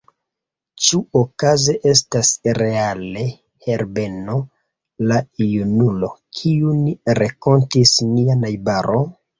Ĉu 0.85 1.01
okaze 1.19 1.75
estas 1.91 2.31
reale 2.61 3.27
Herbeno 3.67 4.41
la 5.13 5.23
junulo, 5.51 6.11
kiun 6.41 6.85
renkontis 7.23 7.99
nia 8.13 8.43
najbaro? 8.47 9.03